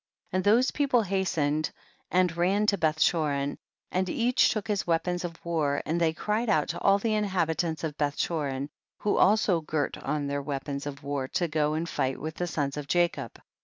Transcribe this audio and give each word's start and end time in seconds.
55. 0.31 0.35
And 0.35 0.43
those 0.43 0.71
people 0.71 1.01
hastened 1.03 1.69
and 2.09 2.35
ran 2.35 2.65
to 2.65 2.75
Bethchorin, 2.79 3.57
and 3.91 4.09
each 4.09 4.49
took 4.49 4.67
his 4.67 4.87
weapons 4.87 5.23
of 5.23 5.39
war, 5.45 5.83
and 5.85 6.01
they 6.01 6.11
cried 6.11 6.49
out 6.49 6.69
to 6.69 6.79
all 6.79 6.97
the 6.97 7.13
inhabitants 7.13 7.83
of 7.83 7.99
Beth 7.99 8.17
chorin, 8.17 8.69
who 8.97 9.17
also 9.17 9.61
girt 9.61 9.97
on 9.99 10.25
their 10.25 10.41
wea 10.41 10.57
pons 10.57 10.87
of 10.87 11.03
war 11.03 11.27
to 11.27 11.47
go 11.47 11.75
and 11.75 11.87
fight 11.87 12.17
with 12.19 12.33
the 12.33 12.47
sons 12.47 12.77
of 12.77 12.87
Jacob. 12.87 13.39